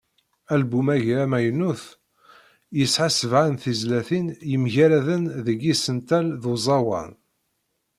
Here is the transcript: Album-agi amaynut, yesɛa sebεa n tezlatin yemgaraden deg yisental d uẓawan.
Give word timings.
Album-agi 0.53 1.15
amaynut, 1.23 1.83
yesɛa 2.77 3.07
sebεa 3.11 3.47
n 3.51 3.55
tezlatin 3.63 4.27
yemgaraden 4.51 5.23
deg 5.45 5.59
yisental 5.67 6.27
d 6.41 6.43
uẓawan. 6.53 7.11